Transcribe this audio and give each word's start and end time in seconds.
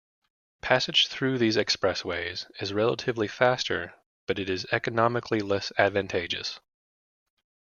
Passage 0.63 1.05
through 1.09 1.37
these 1.37 1.57
expressways 1.57 2.49
is 2.59 2.73
relatively 2.73 3.27
faster 3.27 3.93
but 4.25 4.39
it 4.39 4.49
is 4.49 4.65
economically 4.71 5.41
less 5.41 5.71
advantageous. 5.77 6.59